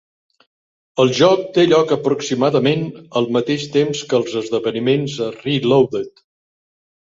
El 1.03 1.11
joc 1.17 1.43
té 1.57 1.65
lloc 1.67 1.93
aproximadament 1.97 2.83
al 3.23 3.29
mateix 3.37 3.69
temps 3.77 4.03
que 4.09 4.21
els 4.23 4.41
esdeveniments 4.43 5.23
a 5.31 5.33
"Realoaded". 5.41 6.29